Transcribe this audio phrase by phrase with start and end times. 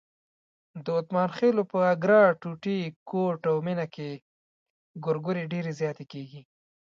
[0.85, 4.09] د اتمانخېلو په اګره، ټوټی، کوټ او مېنه کې
[5.03, 6.41] ګورګورې ډېرې زیاتې کېږي.